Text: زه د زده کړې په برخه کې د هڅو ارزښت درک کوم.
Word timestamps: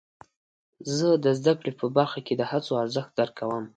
زه 0.95 1.07
د 1.23 1.25
زده 1.39 1.53
کړې 1.59 1.71
په 1.79 1.85
برخه 1.97 2.19
کې 2.25 2.33
د 2.37 2.41
هڅو 2.51 2.71
ارزښت 2.83 3.11
درک 3.19 3.33
کوم. 3.39 3.63